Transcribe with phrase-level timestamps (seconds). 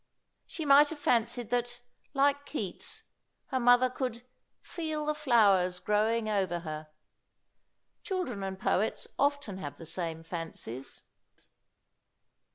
[0.47, 1.79] She might have fancied that,
[2.15, 3.03] like Keats,
[3.49, 4.25] her mother could
[4.59, 6.87] "feel the flowers growing over her."
[8.01, 11.03] Children and poets often have the same fancies.